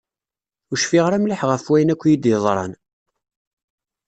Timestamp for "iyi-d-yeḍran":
2.05-2.73